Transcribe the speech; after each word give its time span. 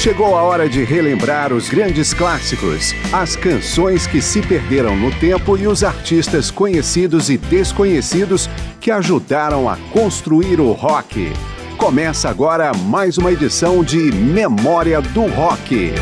Chegou 0.00 0.34
a 0.34 0.42
hora 0.42 0.66
de 0.66 0.82
relembrar 0.82 1.52
os 1.52 1.68
grandes 1.68 2.14
clássicos, 2.14 2.94
as 3.12 3.36
canções 3.36 4.06
que 4.06 4.22
se 4.22 4.40
perderam 4.40 4.96
no 4.96 5.10
tempo 5.20 5.58
e 5.58 5.66
os 5.66 5.84
artistas 5.84 6.50
conhecidos 6.50 7.28
e 7.28 7.36
desconhecidos 7.36 8.48
que 8.80 8.90
ajudaram 8.90 9.68
a 9.68 9.76
construir 9.92 10.58
o 10.58 10.72
rock. 10.72 11.30
Começa 11.76 12.30
agora 12.30 12.72
mais 12.72 13.18
uma 13.18 13.30
edição 13.30 13.84
de 13.84 14.10
Memória 14.10 15.02
do 15.02 15.26
Rock. 15.26 15.92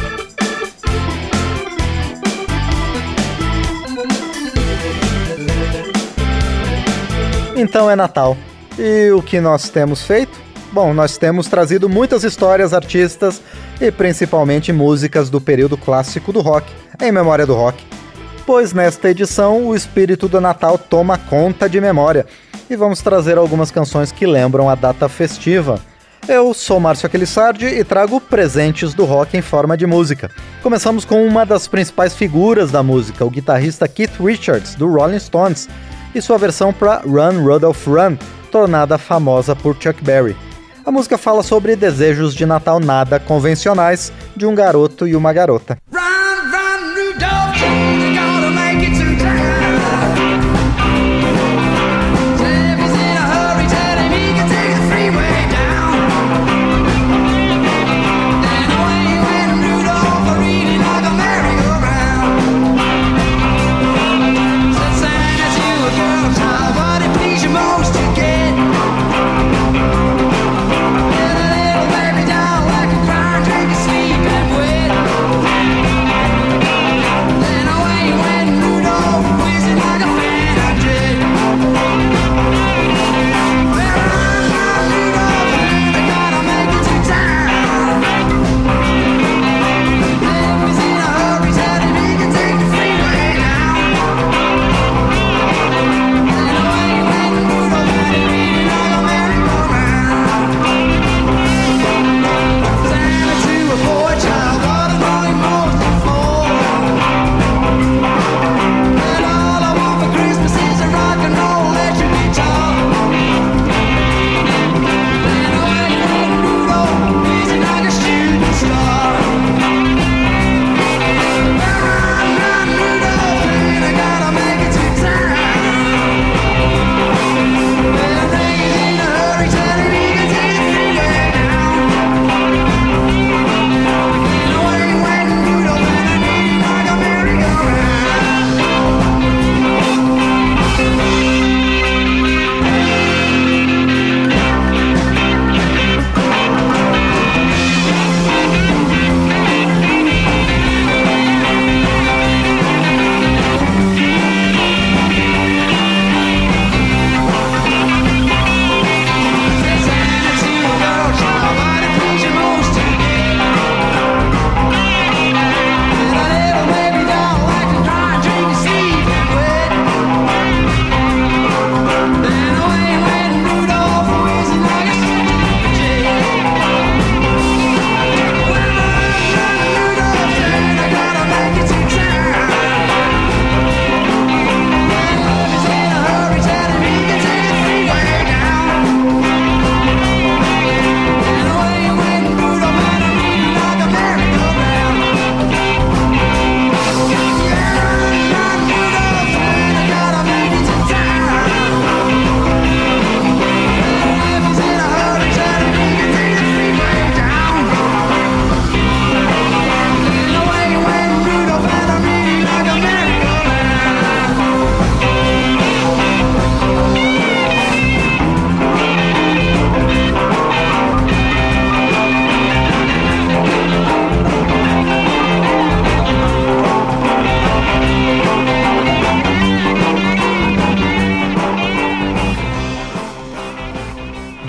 Então 7.57 7.91
é 7.91 7.97
Natal. 7.97 8.37
E 8.79 9.11
o 9.11 9.21
que 9.21 9.41
nós 9.41 9.69
temos 9.69 10.05
feito? 10.05 10.39
Bom, 10.73 10.95
nós 10.95 11.17
temos 11.19 11.49
trazido 11.49 11.89
muitas 11.89 12.23
histórias, 12.23 12.73
artistas 12.73 13.43
e 13.81 13.91
principalmente 13.91 14.73
músicas 14.73 15.31
do 15.31 15.41
período 15.41 15.77
clássico 15.77 16.33
do 16.33 16.41
rock, 16.41 16.73
em 17.01 17.13
memória 17.13 17.47
do 17.47 17.55
rock. 17.55 17.85
Pois 18.47 18.73
nesta 18.73 19.11
edição 19.11 19.67
o 19.67 19.77
espírito 19.77 20.29
do 20.29 20.41
Natal 20.41 20.79
toma 20.79 21.19
conta 21.19 21.69
de 21.69 21.81
memória 21.81 22.27
e 22.71 22.77
vamos 22.77 23.03
trazer 23.03 23.39
algumas 23.39 23.71
canções 23.71 24.11
que 24.11 24.27
lembram 24.27 24.69
a 24.69 24.75
data 24.75 25.09
festiva. 25.09 25.81
Eu 26.27 26.53
sou 26.53 26.79
Márcio 26.79 27.07
Aquilissardi 27.07 27.67
e 27.67 27.83
trago 27.85 28.21
presentes 28.21 28.93
do 28.93 29.05
rock 29.05 29.37
em 29.37 29.41
forma 29.41 29.77
de 29.77 29.87
música. 29.87 30.31
Começamos 30.63 31.05
com 31.05 31.27
uma 31.27 31.47
das 31.47 31.67
principais 31.67 32.15
figuras 32.15 32.71
da 32.71 32.83
música, 32.83 33.25
o 33.25 33.31
guitarrista 33.31 33.89
Keith 33.89 34.19
Richards, 34.21 34.75
do 34.75 34.91
Rolling 34.93 35.19
Stones, 35.19 35.69
e 36.15 36.21
sua 36.21 36.37
versão 36.37 36.73
para 36.73 36.99
Run 36.99 37.43
Rudolph 37.43 37.87
Run, 37.87 38.17
tornada 38.51 38.99
famosa 38.99 39.57
por 39.57 39.75
Chuck 39.81 40.03
Berry. 40.03 40.37
A 40.89 40.91
música 40.91 41.19
fala 41.19 41.43
sobre 41.43 41.77
desejos 41.77 42.35
de 42.35 42.47
Natal 42.47 42.81
nada 42.81 43.21
convencionais 43.21 44.11
de 44.35 44.47
um 44.47 44.55
garoto 44.55 45.07
e 45.07 45.15
uma 45.15 45.35
garota. 45.35 45.77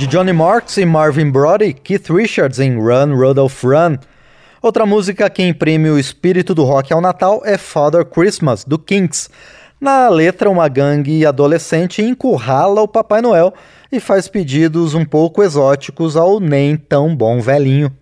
Johnny 0.09 0.33
Marks 0.33 0.75
e 0.77 0.85
Marvin 0.85 1.29
Brody, 1.29 1.71
Keith 1.71 2.09
Richards 2.09 2.57
em 2.57 2.79
Run 2.79 3.15
Rudolph 3.15 3.63
Run. 3.63 3.95
Outra 4.59 4.83
música 4.83 5.29
que 5.29 5.43
imprime 5.43 5.87
o 5.87 5.99
espírito 5.99 6.55
do 6.55 6.63
rock 6.63 6.91
ao 6.91 6.99
Natal 6.99 7.43
é 7.45 7.59
Father 7.59 8.03
Christmas, 8.03 8.65
do 8.65 8.79
Kinks. 8.79 9.29
Na 9.79 10.09
letra, 10.09 10.49
uma 10.49 10.67
gangue 10.67 11.23
adolescente 11.27 12.01
encurrala 12.01 12.81
o 12.81 12.87
Papai 12.87 13.21
Noel 13.21 13.53
e 13.91 13.99
faz 13.99 14.27
pedidos 14.27 14.95
um 14.95 15.05
pouco 15.05 15.43
exóticos 15.43 16.17
ao 16.17 16.39
nem 16.39 16.75
tão 16.75 17.15
bom 17.15 17.39
velhinho. 17.39 17.95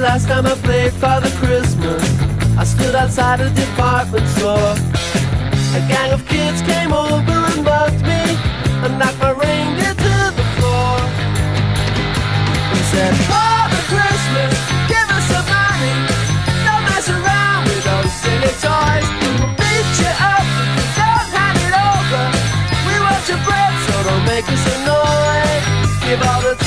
Last 0.00 0.28
time 0.28 0.46
I 0.46 0.54
played 0.56 0.92
Father 0.92 1.30
Christmas, 1.40 2.02
I 2.58 2.64
stood 2.64 2.94
outside 2.94 3.40
a 3.40 3.48
department 3.50 4.26
store. 4.36 4.74
A 5.76 5.80
gang 5.88 6.12
of 6.12 6.26
kids 6.26 6.60
came 6.62 6.92
over 6.92 7.32
and 7.32 7.64
mugged 7.64 8.02
me 8.02 8.22
and 8.84 8.98
knocked 8.98 9.18
my 9.18 9.32
reindeer 9.32 9.94
to 9.94 10.14
the 10.36 10.46
floor. 10.56 10.96
He 12.76 12.82
said, 12.92 13.12
Father 13.30 13.82
Christmas, 13.88 14.52
give 14.92 15.08
us 15.16 15.24
some 15.32 15.48
money. 15.48 15.94
Don't 16.66 16.84
mess 16.88 17.08
around 17.08 17.62
with 17.68 17.84
those 17.84 18.12
silly 18.20 18.52
toys. 18.60 19.06
We'll 19.22 19.54
beat 19.56 19.90
you 20.02 20.12
up 20.12 20.46
if 20.60 20.70
you 20.76 20.86
don't 21.00 21.28
hand 21.36 21.58
it 21.66 21.72
over. 21.72 22.24
We 22.84 22.94
want 23.00 23.24
your 23.28 23.40
bread, 23.48 23.72
so 23.88 23.94
don't 24.08 24.24
make 24.28 24.44
us 24.44 24.64
annoyed. 24.76 25.62
Give 26.04 26.20
all 26.20 26.42
the 26.42 26.65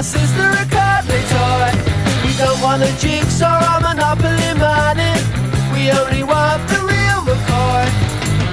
my 0.00 0.04
sister 0.04 0.48
a 0.48 0.64
cuddly 0.64 1.20
toy. 1.28 1.68
We 2.24 2.32
don't 2.40 2.58
want 2.62 2.80
a 2.82 2.88
jigsaw 2.96 3.52
or 3.52 3.80
Monopoly 3.84 4.52
money. 4.56 5.12
We 5.76 5.92
only 5.92 6.24
want 6.24 6.60
the 6.72 6.80
real 6.88 7.20
McCoy. 7.28 7.84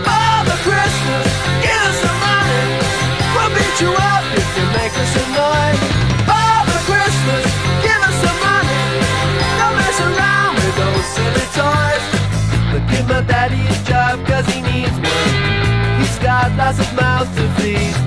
Father 0.04 0.58
Christmas, 0.68 1.28
give 1.64 1.82
us 1.88 1.98
some 2.04 2.20
money. 2.20 2.68
We'll 3.32 3.52
beat 3.56 3.76
you 3.80 3.92
up 3.96 4.26
if 4.36 4.50
you 4.60 4.66
make 4.76 4.92
us 4.92 5.14
annoyed. 5.24 5.80
Father 6.28 6.80
Christmas, 6.84 7.46
give 7.80 8.02
us 8.10 8.18
some 8.28 8.40
money. 8.44 8.84
Don't 9.56 9.76
mess 9.80 10.00
around 10.04 10.52
with 10.60 10.76
those 10.84 11.08
silly 11.16 11.48
toys. 11.56 12.04
But 12.72 12.84
give 12.92 13.08
my 13.08 13.22
daddy 13.24 13.64
a 13.72 13.78
job 13.88 14.20
cause 14.28 14.48
he 14.52 14.60
needs 14.68 14.98
one. 15.00 15.36
He's 15.96 16.20
got 16.20 16.52
lots 16.60 16.80
of 16.84 16.92
mouths 16.94 17.32
to 17.38 17.48
feed. 17.56 18.07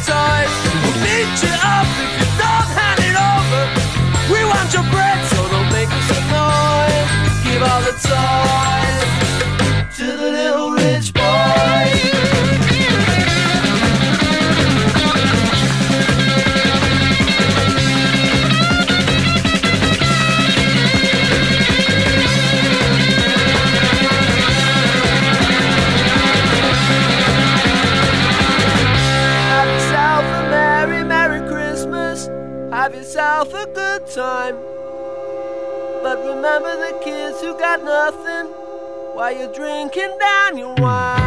while 39.13 39.31
you're 39.35 39.51
drinking 39.53 40.17
down 40.19 40.57
your 40.57 40.73
wine. 40.75 41.19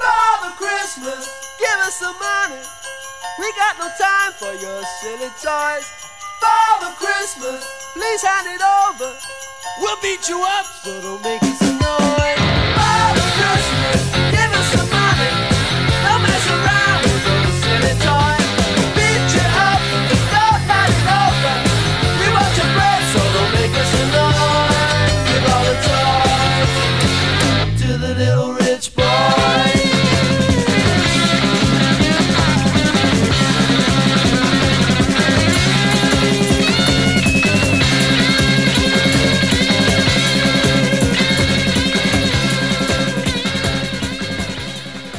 Father 0.00 0.54
Christmas, 0.56 1.56
give 1.58 1.78
us 1.80 1.96
some 1.96 2.16
money. 2.18 2.62
We 3.38 3.52
got 3.52 3.78
no 3.78 3.88
time 3.98 4.32
for 4.32 4.52
your 4.52 4.82
silly 5.00 5.30
toys. 5.42 5.86
Father 6.40 6.94
Christmas, 6.96 7.64
please 7.92 8.22
hand 8.22 8.46
it 8.48 8.60
over. 8.62 9.12
We'll 9.80 10.00
beat 10.02 10.28
you 10.28 10.42
up, 10.42 10.66
so 10.66 11.00
don't 11.02 11.22
make 11.22 11.42
us 11.42 11.60
annoyed. 11.60 12.38
Father 12.74 13.28
Christmas, 13.38 14.07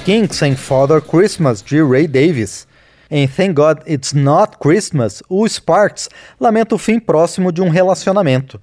Kinks 0.10 0.42
em 0.42 0.56
Father 0.56 1.00
Christmas, 1.00 1.62
de 1.62 1.84
Ray 1.84 2.08
Davis. 2.08 2.68
Em 3.12 3.28
Thank 3.28 3.54
God 3.54 3.88
It's 3.88 4.12
Not 4.12 4.58
Christmas, 4.60 5.22
o 5.30 5.48
Sparks 5.48 6.10
lamenta 6.40 6.74
o 6.74 6.80
fim 6.80 7.00
próximo 7.00 7.52
de 7.52 7.62
um 7.62 7.70
relacionamento. 7.70 8.60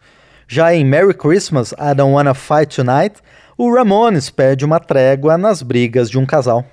Já 0.49 0.75
em 0.75 0.85
Merry 0.85 1.15
Christmas, 1.15 1.71
I 1.71 1.95
Don't 1.95 2.15
Wanna 2.15 2.35
Fight 2.35 2.75
Tonight, 2.75 3.21
o 3.57 3.73
Ramones 3.73 4.29
pede 4.29 4.65
uma 4.65 4.81
trégua 4.81 5.39
nas 5.39 5.63
brigas 5.63 6.11
de 6.11 6.19
um 6.19 6.27
casal. 6.27 6.65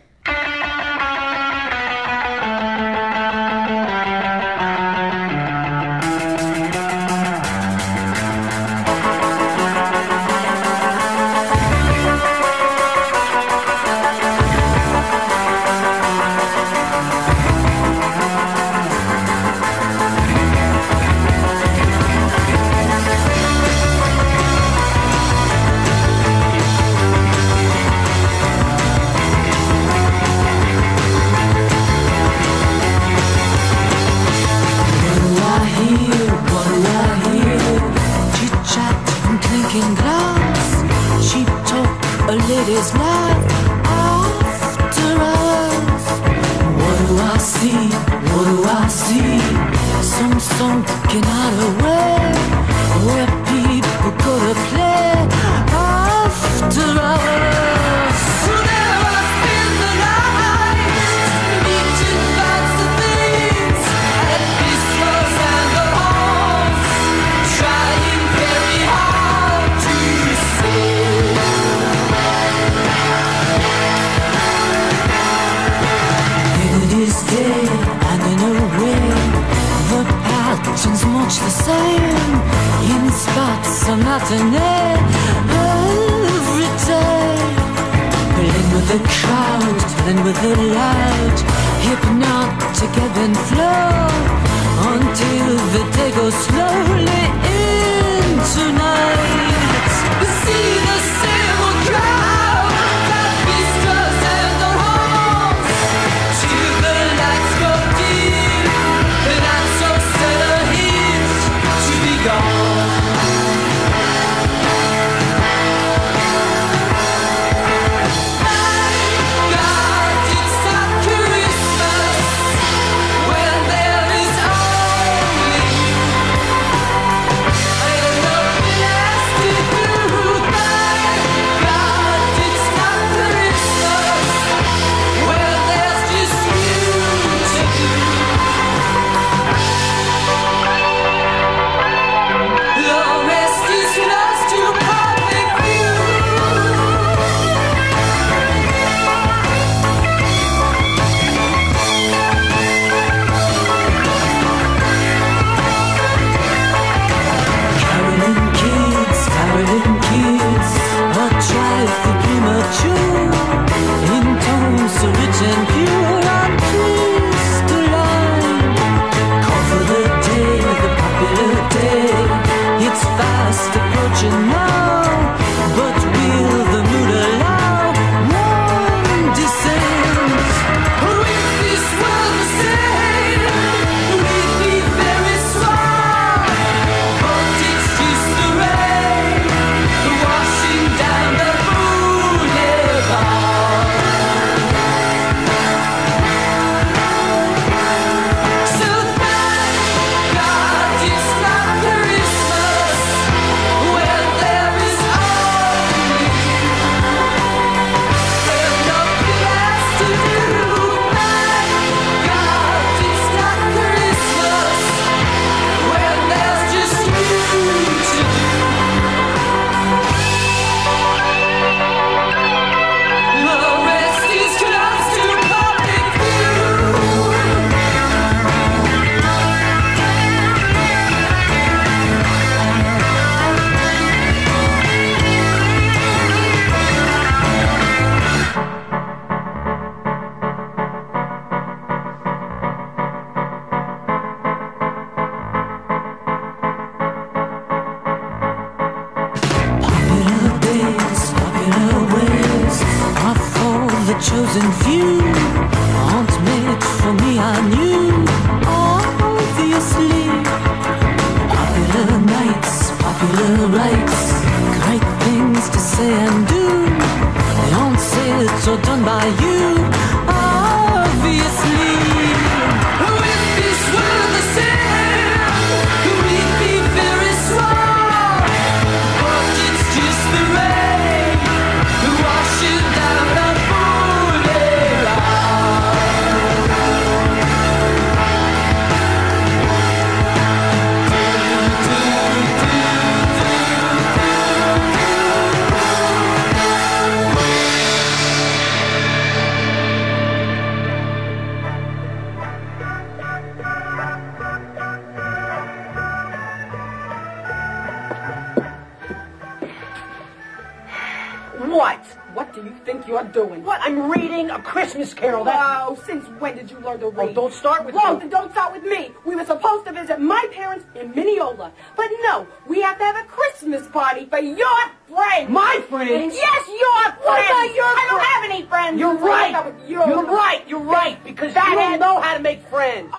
Don't 317.34 317.54
start 317.54 317.86
with 317.86 317.96
Well, 317.96 318.18
then 318.18 318.30
don't 318.30 318.52
start 318.52 318.74
with 318.74 318.84
me. 318.84 319.12
We 319.26 319.36
were 319.36 319.46
supposed 319.46 319.86
to 319.86 319.94
visit 319.94 320.20
my 320.20 320.48
parents 320.52 320.86
in 320.96 321.12
Mineola. 321.12 321.72
But 321.96 322.10
no, 322.22 322.48
we 322.68 322.82
have 322.82 322.98
to 322.98 323.04
have 323.04 323.16
a 323.16 323.28
Christmas 323.28 323.88
party 323.88 324.26
for 324.26 324.40
your 324.40 324.80
friends. 325.08 325.50
My 325.50 325.84
friends? 325.90 326.36
Yes, 326.36 326.68
your 326.68 327.04
friends. 327.04 327.26
What 327.26 327.46
about 327.46 327.76
your 327.76 327.86
I 327.86 328.08
don't 328.10 328.24
have 328.24 328.44
any 328.52 328.66
friends. 328.66 329.00
You're 329.00 329.18
right. 329.18 329.74
You're, 329.88 330.08
you're 330.08 330.26
right. 330.26 330.68
You're 330.68 330.80
right. 330.80 331.24
Because 331.24 331.54
that 331.54 331.70
you 331.70 331.76
don't 331.76 332.00
know 332.00 332.20
how 332.20 332.36
to 332.36 332.42
make 332.42 332.62
friends. 332.68 333.14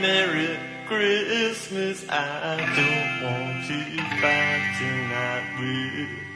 Merry 0.00 0.58
Christmas. 0.86 2.04
I 2.08 2.56
don't 2.76 3.22
want 3.24 3.66
to 3.68 4.02
fight 4.20 4.76
tonight 4.78 6.31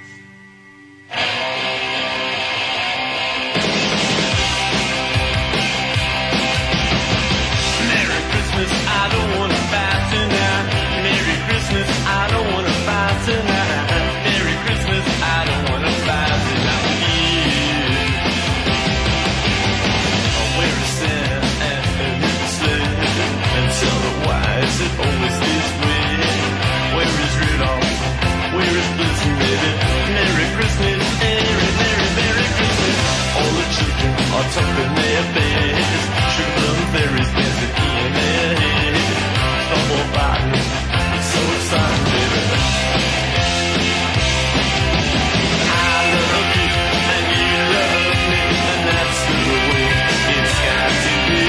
with 8.56 8.86
always 8.86 9.12
this 9.12 9.16
way. 9.16 9.36
Where 9.38 9.55
Talking 34.54 34.78
in 34.84 34.94
their 34.94 35.24
beds? 35.34 36.02
Sugar 36.34 36.52
plum 36.56 36.78
fairies 36.92 37.30
dancing 37.36 37.74
in 37.76 38.12
their 38.16 38.54
heads. 38.62 39.06
Fighting, 40.16 40.54
it's 41.16 41.28
so 41.34 41.40
exciting. 41.56 42.30
I 45.66 46.00
love 46.14 46.50
you, 46.56 46.74
and 47.14 47.26
you 47.36 47.58
love 47.74 48.06
me, 48.30 48.42
and 48.70 48.82
that's 48.86 49.20
the 49.26 49.38
way 49.68 49.88
it's 50.36 50.56
got 50.66 50.92
to 51.04 51.14
be. 51.26 51.44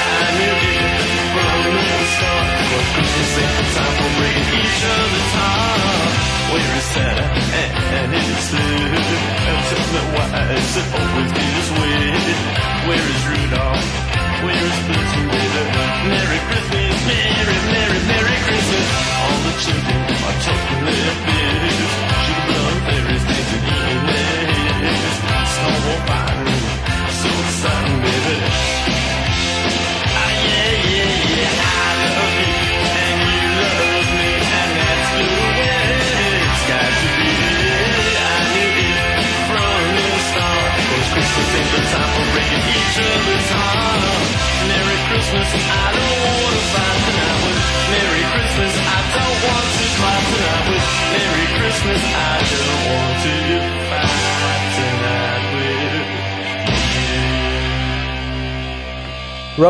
I 0.00 0.28
knew 0.38 0.58
it 0.70 0.94
from 1.34 1.58
the 1.64 1.96
time 3.74 3.96
for 3.96 4.28
each 4.60 4.82
other's 4.94 5.32
heart. 5.40 6.14
Where 6.52 6.74
is 6.78 6.86
Santa 6.92 7.26
and, 7.60 7.70
and 7.96 8.12
it's. 8.14 8.69
The 9.70 10.02
wise 10.18 10.74
always 10.98 11.30
his 11.30 11.68
way. 11.78 12.02
Where 12.90 13.06
is 13.06 13.22
Rudolph? 13.30 13.86
Where 14.42 14.66
is 14.66 14.78
Blitzen? 14.86 15.26
Merry 16.10 16.40
Christmas, 16.50 16.98
Merry, 17.06 17.58
Merry, 17.70 18.00
Merry 18.10 18.36
Christmas. 18.46 18.86
All 19.14 19.38
the 19.46 19.54
children 19.62 20.00
are 20.26 20.38
talking 20.42 20.80
their 20.86 21.14
beer. 21.26 21.69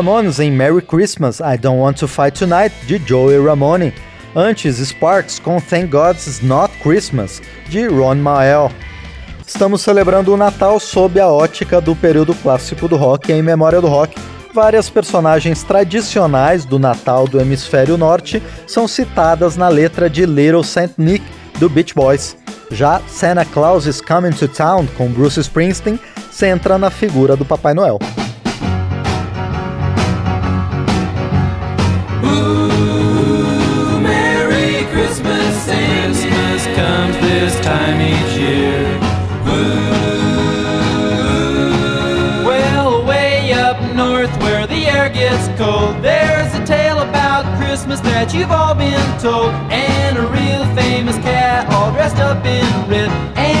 Ramones 0.01 0.39
em 0.39 0.51
Merry 0.51 0.81
Christmas, 0.81 1.39
I 1.41 1.59
Don't 1.59 1.79
Want 1.79 1.99
to 1.99 2.07
Fight 2.07 2.35
Tonight, 2.35 2.73
de 2.87 2.97
Joey 3.07 3.37
Ramone. 3.37 3.93
Antes, 4.35 4.77
Sparks 4.77 5.37
com 5.37 5.61
Thank 5.61 5.91
God's 5.91 6.41
Not 6.41 6.75
Christmas, 6.81 7.39
de 7.69 7.85
Ron 7.85 8.15
Mael. 8.15 8.71
Estamos 9.45 9.83
celebrando 9.83 10.33
o 10.33 10.37
Natal 10.37 10.79
sob 10.79 11.19
a 11.19 11.27
ótica 11.27 11.79
do 11.79 11.95
período 11.95 12.33
clássico 12.33 12.87
do 12.87 12.95
rock 12.95 13.31
em 13.31 13.43
memória 13.43 13.79
do 13.79 13.87
rock. 13.87 14.19
Várias 14.51 14.89
personagens 14.89 15.61
tradicionais 15.61 16.65
do 16.65 16.79
Natal 16.79 17.27
do 17.27 17.39
Hemisfério 17.39 17.95
Norte 17.95 18.41
são 18.65 18.87
citadas 18.87 19.55
na 19.55 19.67
letra 19.67 20.09
de 20.09 20.25
Little 20.25 20.63
Saint 20.63 20.93
Nick 20.97 21.23
do 21.59 21.69
Beach 21.69 21.93
Boys. 21.93 22.35
Já 22.71 22.99
Santa 23.07 23.45
Claus 23.45 23.85
is 23.85 24.01
Coming 24.01 24.31
to 24.31 24.47
Town 24.47 24.87
com 24.97 25.11
Bruce 25.11 25.39
Springsteen 25.39 25.99
centra 26.31 26.79
na 26.79 26.89
figura 26.89 27.35
do 27.35 27.45
Papai 27.45 27.75
Noel. 27.75 27.99
You've 48.41 48.51
all 48.51 48.73
been 48.73 49.19
told. 49.19 49.53
And 49.69 50.17
a 50.17 50.25
real 50.25 50.65
famous 50.75 51.15
cat 51.17 51.71
all 51.71 51.91
dressed 51.91 52.17
up 52.17 52.43
in 52.43 52.65
red. 52.89 53.09
And 53.37 53.60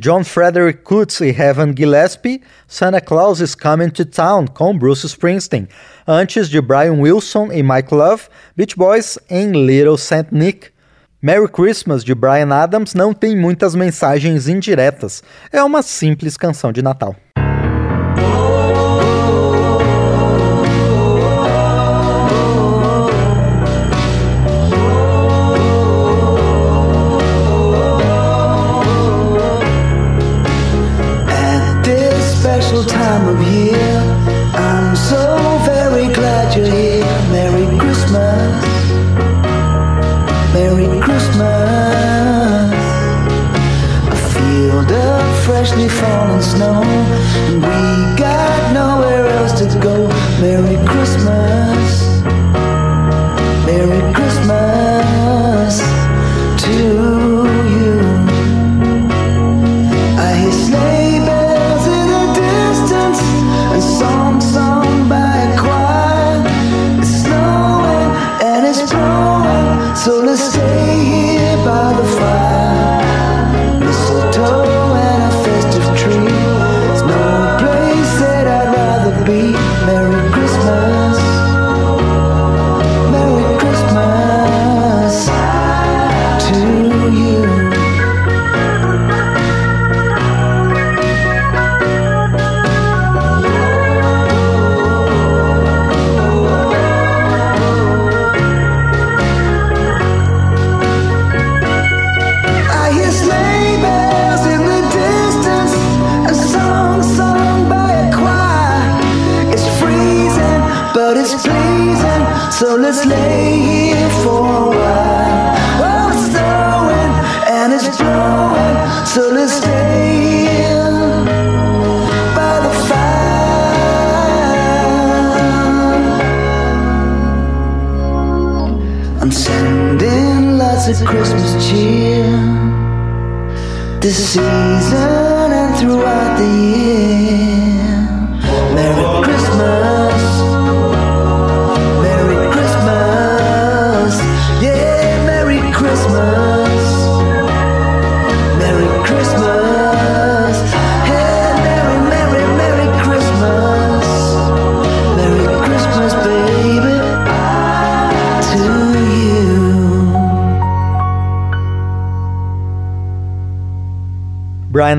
John 0.00 0.24
Frederick 0.24 0.82
Coates 0.82 1.20
e 1.20 1.28
Evan 1.28 1.74
Gillespie, 1.76 2.40
Santa 2.66 3.02
Claus 3.02 3.38
is 3.40 3.54
Coming 3.54 3.90
to 3.90 4.06
Town 4.06 4.46
com 4.46 4.76
Bruce 4.76 5.04
Springsteen, 5.04 5.68
antes 6.08 6.48
de 6.48 6.58
Brian 6.58 6.94
Wilson 6.94 7.52
e 7.52 7.62
Mike 7.62 7.94
Love, 7.94 8.22
Beach 8.56 8.74
Boys 8.74 9.18
em 9.28 9.52
Little 9.52 9.98
Saint 9.98 10.32
Nick. 10.32 10.68
Merry 11.20 11.48
Christmas 11.48 12.02
de 12.02 12.14
Brian 12.14 12.48
Adams 12.50 12.94
não 12.94 13.12
tem 13.12 13.36
muitas 13.36 13.74
mensagens 13.74 14.48
indiretas, 14.48 15.22
é 15.52 15.62
uma 15.62 15.82
simples 15.82 16.34
canção 16.34 16.72
de 16.72 16.80
Natal. 16.80 17.14
falling 46.10 46.42
snow. 46.42 46.82
And 47.48 47.56
we 47.66 47.80
got 48.18 48.72
nowhere 48.72 49.26
else 49.38 49.52
to 49.60 49.66
go. 49.78 49.94
Merry 50.40 50.76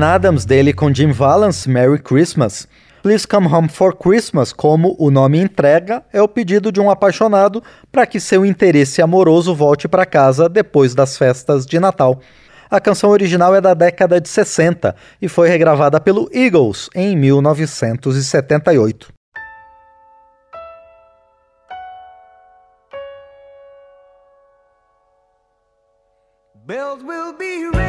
Brian 0.02 0.14
Adams 0.14 0.44
dele 0.44 0.72
com 0.72 0.92
Jim 0.92 1.12
Valance, 1.12 1.70
Merry 1.70 2.00
Christmas. 2.00 2.66
Please 3.04 3.24
Come 3.24 3.46
Home 3.46 3.68
for 3.68 3.94
Christmas, 3.94 4.52
como 4.52 4.96
o 4.98 5.12
nome 5.12 5.38
entrega, 5.38 6.02
é 6.12 6.20
o 6.20 6.26
pedido 6.26 6.72
de 6.72 6.80
um 6.80 6.90
apaixonado 6.90 7.62
para 7.92 8.04
que 8.04 8.18
seu 8.18 8.44
interesse 8.44 9.00
amoroso 9.00 9.54
volte 9.54 9.86
para 9.86 10.04
casa 10.04 10.48
depois 10.48 10.92
das 10.92 11.16
festas 11.16 11.64
de 11.64 11.78
Natal. 11.78 12.18
A 12.68 12.80
canção 12.80 13.10
original 13.10 13.54
é 13.54 13.60
da 13.60 13.74
década 13.74 14.20
de 14.20 14.28
60 14.28 14.96
e 15.20 15.28
foi 15.28 15.48
regravada 15.48 16.00
pelo 16.00 16.28
Eagles 16.32 16.90
em 16.96 17.16
1978. 17.16 19.12
Bells 26.66 27.04
will 27.04 27.32
be 27.38 27.81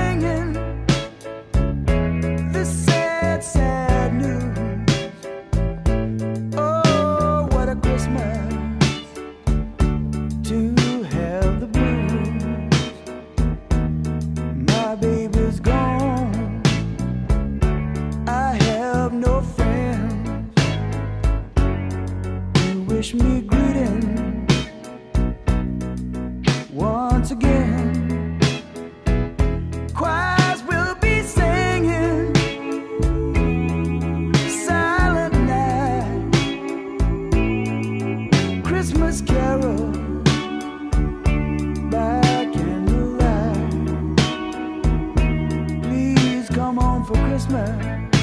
Christmas. 47.34 48.14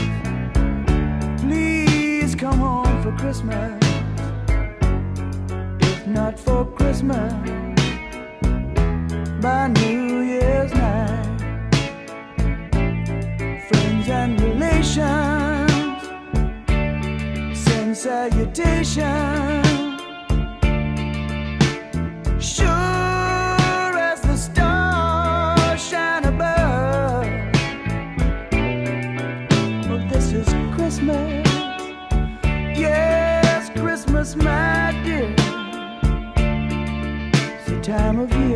Please 1.40 2.36
come 2.36 2.58
home 2.58 3.02
for 3.02 3.10
Christmas. 3.18 3.82
If 5.80 6.06
not 6.06 6.38
for 6.38 6.64
Christmas, 6.64 7.32
by 9.42 9.66
New 9.66 10.20
Year's 10.20 10.72
night. 10.74 11.40
Friends 13.68 14.08
and 14.08 14.40
relations 14.40 16.02
send 17.58 17.96
salutations. 17.96 19.69
My 34.36 34.92
dear. 35.04 35.34
It's 37.56 37.70
the 37.70 37.80
time 37.82 38.18
of 38.18 38.32
year 38.32 38.49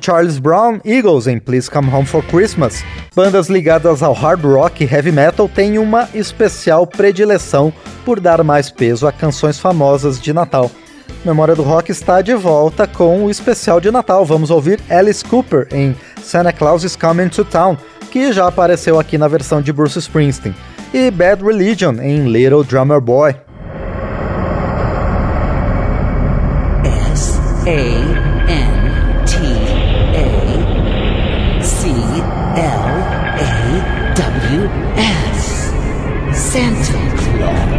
Charles 0.00 0.38
Brown, 0.38 0.80
Eagles 0.84 1.26
em 1.26 1.38
Please 1.38 1.70
Come 1.70 1.92
Home 1.92 2.06
for 2.06 2.22
Christmas. 2.24 2.82
Bandas 3.14 3.48
ligadas 3.48 4.02
ao 4.02 4.12
hard 4.12 4.44
rock 4.44 4.82
e 4.82 4.88
heavy 4.92 5.12
metal 5.12 5.48
têm 5.48 5.78
uma 5.78 6.08
especial 6.14 6.86
predileção 6.86 7.72
por 8.04 8.18
dar 8.18 8.42
mais 8.42 8.70
peso 8.70 9.06
a 9.06 9.12
canções 9.12 9.58
famosas 9.58 10.20
de 10.20 10.32
Natal. 10.32 10.70
Memória 11.24 11.54
do 11.54 11.62
Rock 11.62 11.90
está 11.90 12.22
de 12.22 12.34
volta 12.34 12.86
com 12.86 13.24
o 13.24 13.30
especial 13.30 13.80
de 13.80 13.90
Natal. 13.90 14.24
Vamos 14.24 14.50
ouvir 14.50 14.80
Alice 14.88 15.24
Cooper 15.24 15.68
em 15.70 15.94
Santa 16.22 16.52
Claus 16.52 16.82
is 16.82 16.96
Coming 16.96 17.28
to 17.28 17.44
Town, 17.44 17.76
que 18.10 18.32
já 18.32 18.48
apareceu 18.48 18.98
aqui 18.98 19.18
na 19.18 19.28
versão 19.28 19.60
de 19.60 19.72
Bruce 19.72 19.98
Springsteen, 19.98 20.54
e 20.94 21.10
Bad 21.10 21.44
Religion 21.44 21.96
em 22.00 22.24
Little 22.24 22.64
Drummer 22.64 23.00
Boy. 23.00 23.36
S 27.12 27.38
A 27.66 28.50
N 28.50 28.79
L 32.60 32.92
A 33.40 34.12
W 34.14 34.68
S. 34.96 35.72
Santa 36.36 36.92
Claus. 37.16 37.70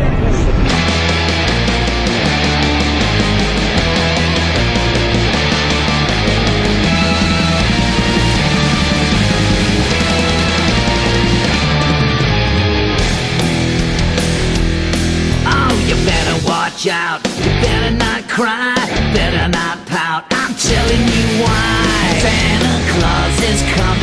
Oh, 15.46 15.86
you 15.88 15.96
better 16.06 16.48
watch 16.48 16.88
out. 16.88 17.22
You 17.38 17.52
better 17.62 17.92
not 17.96 18.28
cry. 18.28 18.74
Better 19.14 19.48
not 19.48 19.86
pout. 19.86 20.24
I'm 20.32 20.56
telling 20.56 21.04
you 21.14 21.44
why. 21.44 22.18
Santa 22.20 22.98
Claus 22.98 23.44
is 23.44 23.62
coming 23.76 24.01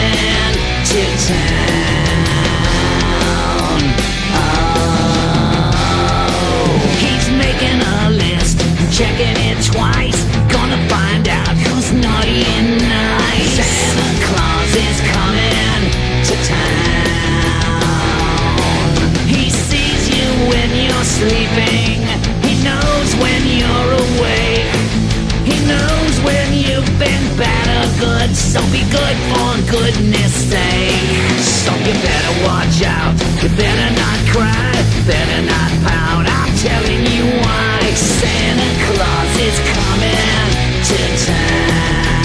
So 28.49 28.65
be 28.73 28.81
good 28.89 29.17
for 29.29 29.61
goodness 29.71 30.33
sake. 30.33 31.37
So 31.37 31.71
you 31.85 31.93
better 32.01 32.35
watch 32.49 32.81
out. 32.81 33.13
You 33.43 33.51
better 33.53 33.91
not 33.93 34.19
cry. 34.33 34.73
Better 35.05 35.43
not 35.45 35.71
pout. 35.85 36.25
I'm 36.25 36.57
telling 36.57 37.05
you 37.13 37.29
why. 37.45 37.93
Santa 37.93 38.71
Claus 38.89 39.37
is 39.37 39.53
coming 39.77 40.49
to 40.89 40.97
town. 41.29 42.25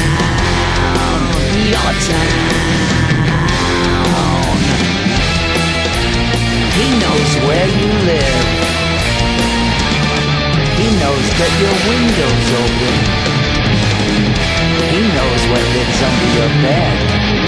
Your 1.68 1.92
town. 2.08 2.64
He 6.80 6.88
knows 7.04 7.32
where 7.44 7.68
you 7.68 7.92
live. 8.08 8.48
He 10.80 10.88
knows 11.04 11.28
that 11.36 11.52
your 11.60 11.76
window's 11.84 12.48
open. 12.64 13.23
He 14.94 15.00
knows 15.00 15.48
what 15.48 15.60
lives 15.74 16.04
under 16.04 16.30
your 16.38 16.50
bed. 16.62 17.43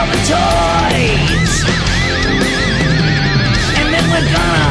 all 0.00 0.06
the 0.06 0.12
toys. 0.12 1.64
And 3.76 3.92
then 3.92 4.04
we're 4.10 4.32
gonna 4.32 4.69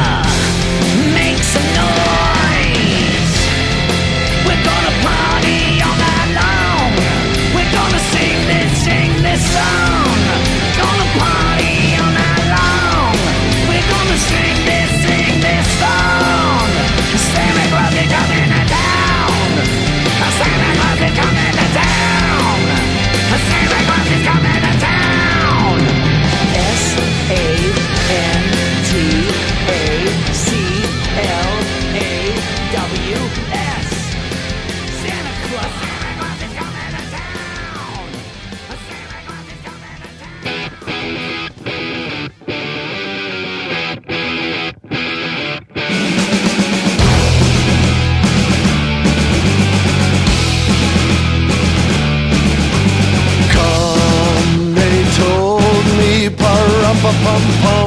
Oh. 57.42 57.79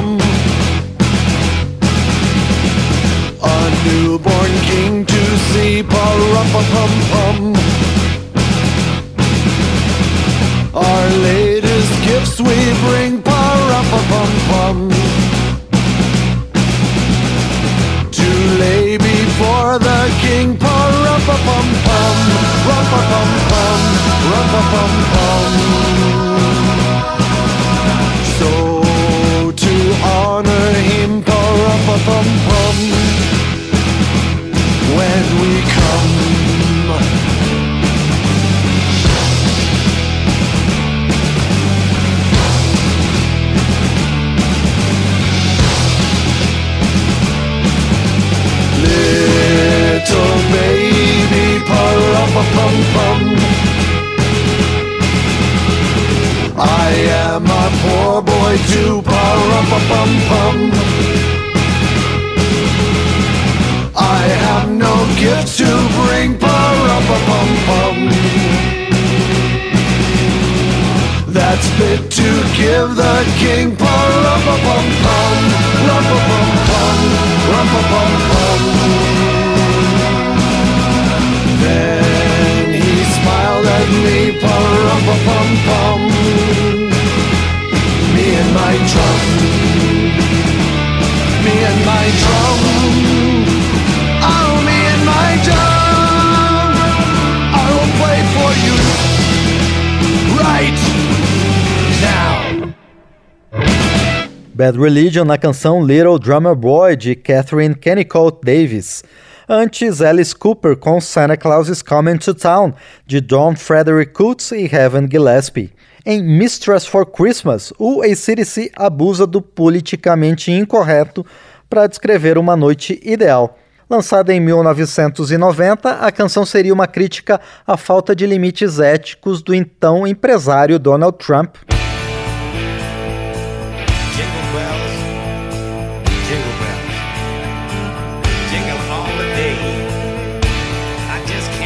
Bad 104.64 104.78
Religion 104.78 105.26
na 105.26 105.36
canção 105.36 105.84
Little 105.84 106.18
Drummer 106.18 106.54
Boy 106.54 106.96
de 106.96 107.14
Catherine 107.14 107.74
Kennicott 107.74 108.38
Davis. 108.42 109.04
Antes, 109.46 110.00
Alice 110.00 110.34
Cooper 110.34 110.74
com 110.74 111.02
Santa 111.02 111.36
Claus 111.36 111.68
is 111.68 111.82
Coming 111.82 112.16
to 112.16 112.32
Town 112.32 112.72
de 113.06 113.20
Don 113.20 113.54
Frederick 113.54 114.14
Coates 114.14 114.52
e 114.52 114.64
Heaven 114.64 115.06
Gillespie. 115.06 115.70
Em 116.06 116.22
Mistress 116.22 116.86
for 116.86 117.04
Christmas, 117.04 117.74
o 117.78 118.00
ACDC 118.00 118.70
abusa 118.74 119.26
do 119.26 119.42
politicamente 119.42 120.50
incorreto 120.50 121.26
para 121.68 121.86
descrever 121.86 122.38
uma 122.38 122.56
noite 122.56 122.98
ideal. 123.04 123.58
Lançada 123.90 124.32
em 124.32 124.40
1990, 124.40 125.90
a 125.90 126.10
canção 126.10 126.46
seria 126.46 126.72
uma 126.72 126.86
crítica 126.86 127.38
à 127.66 127.76
falta 127.76 128.16
de 128.16 128.26
limites 128.26 128.80
éticos 128.80 129.42
do 129.42 129.54
então 129.54 130.06
empresário 130.06 130.78
Donald 130.78 131.18
Trump. 131.18 131.56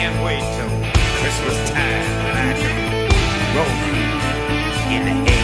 can't 0.09 0.25
wait 0.25 0.41
till 0.41 0.69
Christmas 1.21 1.71
time 1.71 2.25
when 2.25 2.37
I 2.37 2.53
can 2.61 2.77
roll 3.57 3.77
in 4.97 5.25
the 5.25 5.31
air. 5.33 5.38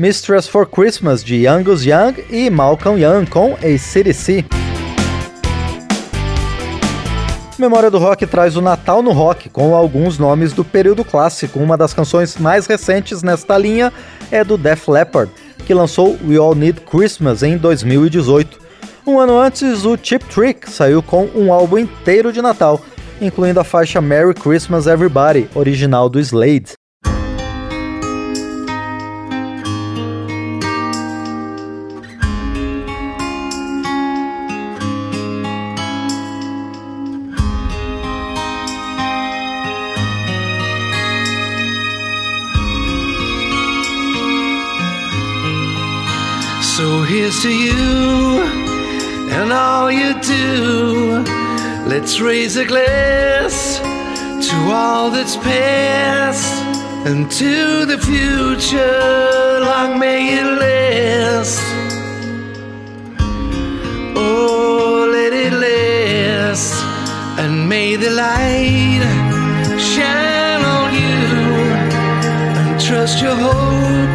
Mistress 0.00 0.48
for 0.48 0.66
Christmas 0.66 1.22
de 1.22 1.46
Angus 1.46 1.84
Young 1.84 2.14
e 2.30 2.48
Malcolm 2.48 2.98
Young 2.98 3.26
com 3.26 3.52
ACDC. 3.56 4.46
Memória 7.58 7.90
do 7.90 7.98
Rock 7.98 8.26
traz 8.26 8.56
o 8.56 8.62
Natal 8.62 9.02
no 9.02 9.12
Rock, 9.12 9.50
com 9.50 9.74
alguns 9.74 10.18
nomes 10.18 10.54
do 10.54 10.64
período 10.64 11.04
clássico. 11.04 11.58
Uma 11.58 11.76
das 11.76 11.92
canções 11.92 12.38
mais 12.38 12.64
recentes 12.64 13.22
nesta 13.22 13.58
linha 13.58 13.92
é 14.30 14.42
do 14.42 14.56
Def 14.56 14.88
Leppard, 14.88 15.30
que 15.66 15.74
lançou 15.74 16.18
We 16.26 16.38
All 16.38 16.54
Need 16.54 16.80
Christmas 16.80 17.42
em 17.42 17.58
2018. 17.58 18.58
Um 19.06 19.20
ano 19.20 19.38
antes, 19.38 19.84
o 19.84 19.98
Chip 20.02 20.24
Trick 20.34 20.70
saiu 20.70 21.02
com 21.02 21.28
um 21.34 21.52
álbum 21.52 21.76
inteiro 21.76 22.32
de 22.32 22.40
Natal, 22.40 22.80
incluindo 23.20 23.60
a 23.60 23.64
faixa 23.64 24.00
Merry 24.00 24.32
Christmas 24.32 24.86
Everybody, 24.86 25.46
original 25.54 26.08
do 26.08 26.18
Slade. 26.18 26.79
To 47.30 47.48
you 47.48 48.42
and 49.30 49.52
all 49.52 49.90
you 49.90 50.20
do. 50.20 51.22
Let's 51.86 52.20
raise 52.20 52.56
a 52.56 52.66
glass 52.66 53.78
to 53.78 54.56
all 54.70 55.10
that's 55.10 55.36
past 55.36 56.52
and 57.06 57.30
to 57.30 57.86
the 57.86 57.98
future. 57.98 59.60
Long 59.60 59.98
may 59.98 60.34
it 60.38 60.44
last. 60.44 61.60
Oh, 64.16 65.08
let 65.10 65.32
it 65.32 65.52
last, 65.52 66.74
and 67.38 67.68
may 67.68 67.96
the 67.96 68.10
light 68.10 69.02
shine 69.78 70.62
on 70.62 70.92
you 70.92 71.20
and 72.58 72.80
trust 72.80 73.22
your 73.22 73.36
hopes 73.36 74.09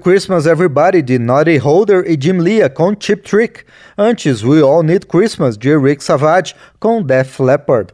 Christmas 0.00 0.46
Everybody 0.46 1.02
de 1.02 1.18
Naughty 1.18 1.56
Holder 1.58 2.04
e 2.06 2.16
Jim 2.20 2.38
Leah 2.38 2.68
com 2.68 2.94
Chip 2.98 3.22
Trick. 3.22 3.64
Antes, 3.96 4.42
We 4.42 4.60
All 4.62 4.82
Need 4.82 5.06
Christmas 5.06 5.56
de 5.56 5.76
Rick 5.76 6.02
Savage 6.02 6.54
com 6.78 7.02
Def 7.02 7.38
Leppard. 7.38 7.92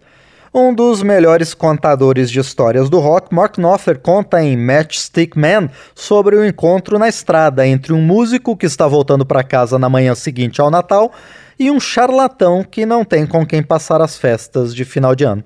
Um 0.55 0.73
dos 0.73 1.03
melhores 1.03 1.53
contadores 1.53 2.31
de 2.31 2.41
histórias 2.41 2.89
do 2.89 2.99
rock, 2.99 3.35
Mark 3.35 3.59
Knopfler, 3.59 3.99
conta 3.99 4.43
em 4.43 4.57
Matchstick 4.57 5.37
Man 5.37 5.69
sobre 5.95 6.35
o 6.35 6.47
encontro 6.47 6.99
na 6.99 7.09
estrada 7.09 7.67
entre 7.67 7.93
um 7.93 8.01
músico 8.01 8.57
que 8.57 8.65
está 8.65 8.89
voltando 8.89 9.27
para 9.27 9.45
casa 9.45 9.79
na 9.79 9.91
manhã 9.91 10.15
seguinte 10.15 10.61
ao 10.61 10.71
Natal 10.71 11.13
e 11.59 11.71
um 11.71 11.79
charlatão 11.79 12.65
que 12.65 12.87
não 12.87 13.05
tem 13.05 13.27
com 13.27 13.45
quem 13.45 13.63
passar 13.63 14.01
as 14.01 14.17
festas 14.17 14.75
de 14.75 14.85
final 14.85 15.15
de 15.15 15.25
ano. 15.25 15.45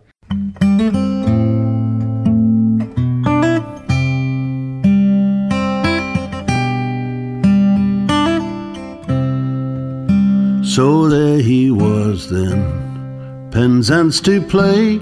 So 10.80 11.10
there 11.10 11.42
he 11.42 11.70
was 11.70 12.30
then, 12.30 13.50
Penzance 13.50 14.18
to 14.22 14.40
play 14.40 14.98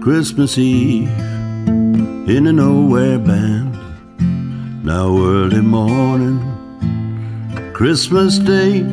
Christmas 0.00 0.56
Eve 0.56 1.08
in 2.28 2.46
a 2.46 2.52
nowhere 2.52 3.18
band. 3.18 3.74
Now 4.84 5.08
early 5.18 5.60
morning, 5.60 6.38
Christmas 7.74 8.38
Day, 8.38 8.84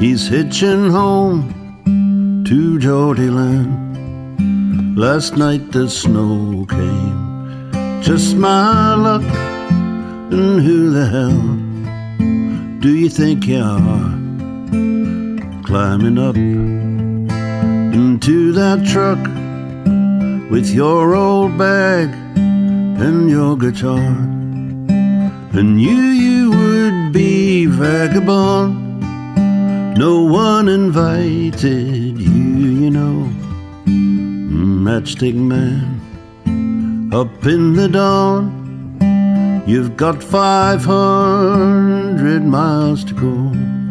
he's 0.00 0.28
hitching 0.28 0.88
home 0.88 2.44
to 2.48 2.78
Geordie 2.78 3.28
Land. 3.28 4.96
Last 4.96 5.36
night 5.36 5.72
the 5.72 5.90
snow 5.90 6.64
came, 6.70 8.00
just 8.00 8.34
my 8.36 8.94
luck, 8.94 9.24
and 10.32 10.62
who 10.62 10.88
the 10.88 11.06
hell 11.16 12.80
do 12.80 12.96
you 12.96 13.10
think 13.10 13.46
you 13.46 13.60
are? 13.60 14.11
Climbing 15.72 16.18
up 16.18 16.36
into 17.96 18.52
that 18.52 18.84
truck 18.84 19.16
with 20.50 20.68
your 20.68 21.14
old 21.14 21.56
bag 21.56 22.10
and 22.36 23.30
your 23.30 23.56
guitar. 23.56 24.12
And 25.56 25.80
you, 25.80 25.96
you 25.96 26.50
would 26.50 27.14
be 27.14 27.64
vagabond. 27.64 29.00
No 29.96 30.24
one 30.24 30.68
invited 30.68 32.20
you, 32.20 32.68
you 32.82 32.90
know. 32.90 33.32
Matchstick 33.86 35.34
man, 35.34 36.02
up 37.14 37.46
in 37.46 37.72
the 37.72 37.88
dawn. 37.88 38.60
You've 39.66 39.96
got 39.96 40.22
500 40.22 42.44
miles 42.44 43.04
to 43.04 43.14
go. 43.14 43.81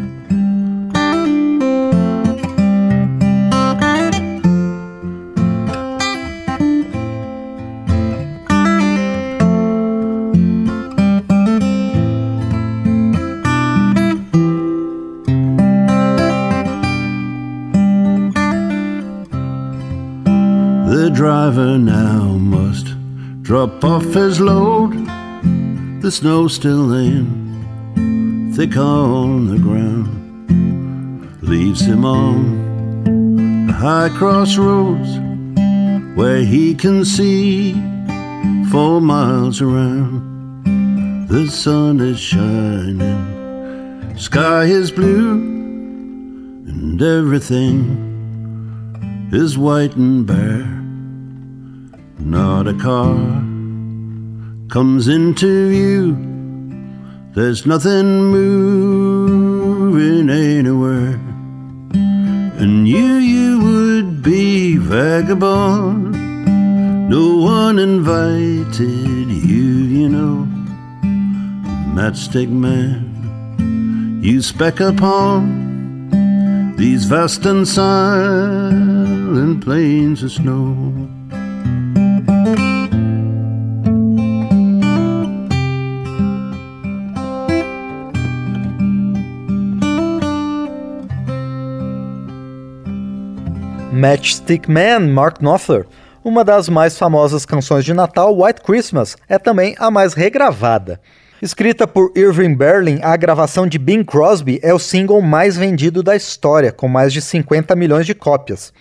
Driver 21.41 21.75
now 21.75 22.37
must 22.37 22.93
drop 23.41 23.83
off 23.83 24.03
his 24.13 24.39
load. 24.39 24.91
The 26.03 26.11
snow's 26.11 26.53
still 26.53 26.83
laying 26.95 28.53
thick 28.55 28.77
on 28.77 29.47
the 29.47 29.57
ground. 29.57 30.11
Leaves 31.41 31.81
him 31.81 32.05
on 32.05 33.67
a 33.71 33.73
high 33.73 34.09
crossroads 34.09 35.17
where 36.15 36.43
he 36.43 36.75
can 36.75 37.03
see 37.03 37.73
four 38.69 39.01
miles 39.01 39.61
around. 39.61 40.21
The 41.27 41.47
sun 41.47 42.01
is 42.01 42.19
shining, 42.19 43.19
sky 44.15 44.65
is 44.65 44.91
blue, 44.91 45.31
and 46.67 47.01
everything 47.01 47.79
is 49.33 49.57
white 49.57 49.95
and 49.95 50.27
bare. 50.27 50.80
Not 52.23 52.67
a 52.67 52.73
car 52.73 53.15
comes 54.69 55.07
into 55.07 55.69
view. 55.69 56.15
There's 57.33 57.65
nothing 57.65 58.25
moving 58.25 60.29
anywhere. 60.29 61.19
And 62.61 62.87
you, 62.87 63.15
you 63.15 63.59
would 63.59 64.21
be 64.21 64.77
vagabond. 64.77 66.11
No 67.09 67.37
one 67.37 67.79
invited 67.79 68.79
you, 68.79 69.65
you 69.97 70.07
know. 70.07 70.47
Matchstick 71.93 72.49
man, 72.49 74.21
you 74.23 74.41
speck 74.41 74.79
upon 74.79 76.75
these 76.77 77.05
vast 77.05 77.45
and 77.45 77.67
silent 77.67 79.63
plains 79.63 80.23
of 80.23 80.31
snow. 80.31 81.09
Matchstick 94.01 94.67
Man, 94.67 95.13
Mark 95.13 95.39
Knopfler. 95.39 95.85
Uma 96.23 96.43
das 96.43 96.67
mais 96.67 96.97
famosas 96.97 97.45
canções 97.45 97.85
de 97.85 97.93
Natal, 97.93 98.35
White 98.35 98.61
Christmas, 98.61 99.15
é 99.29 99.37
também 99.37 99.75
a 99.77 99.91
mais 99.91 100.15
regravada. 100.15 100.99
Escrita 101.39 101.85
por 101.85 102.11
Irving 102.15 102.55
Berlin, 102.55 102.97
a 103.03 103.15
gravação 103.15 103.67
de 103.67 103.77
Bing 103.77 104.03
Crosby 104.03 104.59
é 104.63 104.73
o 104.73 104.79
single 104.79 105.21
mais 105.21 105.55
vendido 105.55 106.01
da 106.01 106.15
história, 106.15 106.71
com 106.71 106.87
mais 106.87 107.13
de 107.13 107.21
50 107.21 107.75
milhões 107.75 108.07
de 108.07 108.15
cópias. 108.15 108.73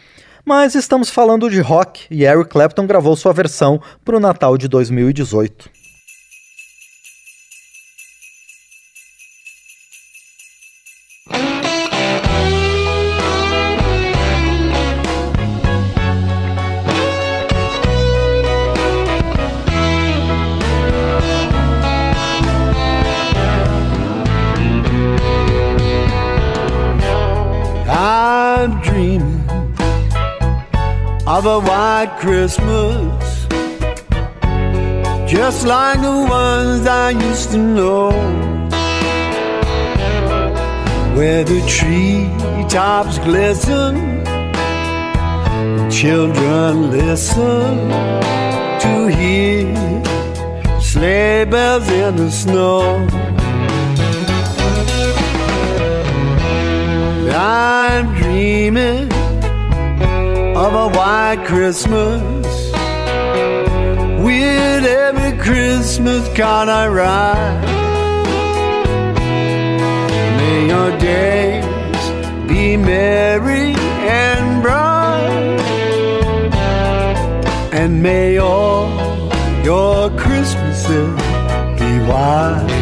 Mas 0.43 0.75
estamos 0.75 1.11
falando 1.11 1.51
de 1.51 1.61
rock 1.61 2.07
e 2.11 2.25
Eric 2.25 2.49
Clapton 2.49 2.87
gravou 2.87 3.15
sua 3.15 3.35
versão 3.35 3.79
para 4.03 4.17
o 4.17 4.21
Natal 4.21 4.57
de 4.57 4.69
2018. 4.69 5.80
Of 31.41 31.47
a 31.47 31.59
white 31.61 32.17
Christmas, 32.19 33.47
just 35.27 35.67
like 35.67 35.99
the 36.03 36.27
ones 36.29 36.87
I 36.87 37.11
used 37.13 37.51
to 37.53 37.57
know, 37.57 38.11
where 41.17 41.43
the 41.43 41.61
treetops 41.67 43.19
glisten, 43.21 44.21
children 45.91 46.91
listen 46.91 47.89
to 48.85 49.09
hear 49.09 49.73
sleigh 50.79 51.45
bells 51.45 51.89
in 51.89 52.17
the 52.17 52.31
snow. 52.31 53.07
I'm 57.33 58.15
dreaming 58.17 59.10
of 60.61 60.75
a 60.75 60.89
white 60.95 61.43
Christmas 61.47 62.53
with 64.23 64.85
every 64.85 65.39
Christmas 65.39 66.29
card 66.37 66.69
I 66.69 66.87
write. 66.87 67.63
May 70.37 70.67
your 70.69 70.91
days 70.99 72.03
be 72.47 72.77
merry 72.77 73.73
and 73.75 74.63
bright, 74.63 75.61
and 77.73 78.03
may 78.03 78.37
all 78.37 78.91
your 79.65 80.11
Christmases 80.11 81.17
be 81.81 81.91
white. 82.07 82.80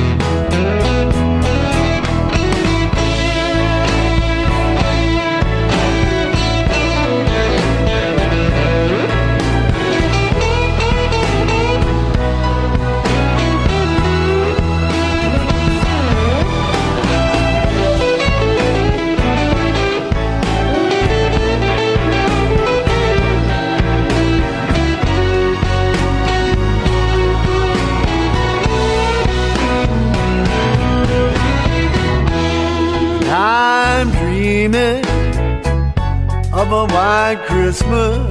My 36.69 37.35
Christmas. 37.47 38.27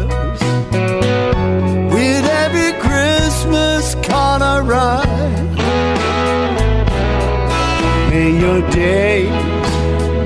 With 1.94 2.26
every 2.44 2.72
Christmas 2.80 3.96
card 4.08 4.42
I 4.44 4.60
may 8.12 8.40
your 8.40 8.62
days 8.70 9.30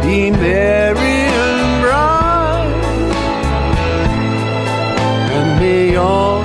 be 0.03 0.29
merry 0.31 1.17
and 1.43 1.81
bright, 1.83 2.83
and 5.37 5.59
may 5.61 5.95
all 5.95 6.43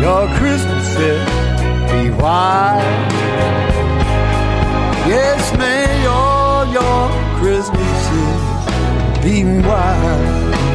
your 0.00 0.26
Christmases 0.38 1.28
be 1.90 2.02
white. 2.22 3.10
Yes, 5.06 5.42
may 5.58 6.06
all 6.06 6.64
your 6.78 7.10
Christmases 7.38 8.31
be 9.22 9.44
white. 9.44 10.71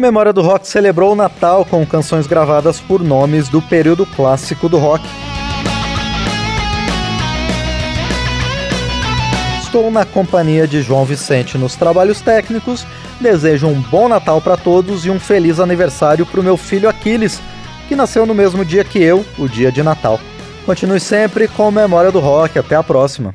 Memória 0.00 0.32
do 0.32 0.40
Rock 0.40 0.66
celebrou 0.66 1.12
o 1.12 1.14
Natal 1.14 1.64
com 1.64 1.84
canções 1.84 2.26
gravadas 2.26 2.80
por 2.80 3.02
nomes 3.02 3.48
do 3.48 3.60
período 3.60 4.06
clássico 4.06 4.68
do 4.68 4.78
rock. 4.78 5.04
Estou 9.62 9.90
na 9.90 10.04
companhia 10.04 10.66
de 10.66 10.82
João 10.82 11.04
Vicente 11.04 11.56
nos 11.56 11.76
trabalhos 11.76 12.20
técnicos. 12.20 12.84
Desejo 13.20 13.68
um 13.68 13.80
bom 13.80 14.08
Natal 14.08 14.40
para 14.40 14.56
todos 14.56 15.04
e 15.04 15.10
um 15.10 15.20
feliz 15.20 15.60
aniversário 15.60 16.26
para 16.26 16.40
o 16.40 16.42
meu 16.42 16.56
filho 16.56 16.88
Aquiles, 16.88 17.40
que 17.86 17.94
nasceu 17.94 18.24
no 18.24 18.34
mesmo 18.34 18.64
dia 18.64 18.82
que 18.82 19.00
eu, 19.00 19.24
o 19.38 19.46
dia 19.46 19.70
de 19.70 19.82
Natal. 19.82 20.18
Continue 20.66 20.98
sempre 20.98 21.46
com 21.46 21.70
Memória 21.70 22.10
do 22.10 22.18
Rock. 22.18 22.58
Até 22.58 22.74
a 22.74 22.82
próxima. 22.82 23.34